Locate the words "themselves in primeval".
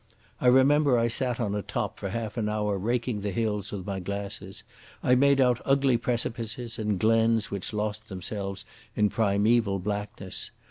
8.07-9.77